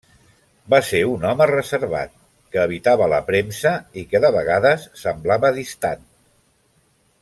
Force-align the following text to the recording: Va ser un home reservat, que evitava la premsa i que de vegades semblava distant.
Va 0.73 0.77
ser 0.87 1.01
un 1.09 1.27
home 1.31 1.47
reservat, 1.51 2.15
que 2.55 2.63
evitava 2.63 3.11
la 3.13 3.21
premsa 3.29 3.77
i 4.03 4.07
que 4.15 4.25
de 4.27 4.35
vegades 4.41 4.89
semblava 5.07 5.57
distant. 5.63 6.07